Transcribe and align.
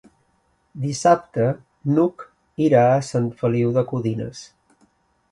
Dissabte 0.83 1.43
n'Hug 1.91 2.23
irà 2.67 2.81
a 2.93 3.03
Sant 3.09 3.27
Feliu 3.43 3.75
de 3.77 3.83
Codines. 3.93 4.41